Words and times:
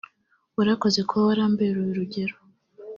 warakoze 0.57 0.99
kuba 1.09 1.23
warambereye 1.29 1.87
urugero 1.91 2.35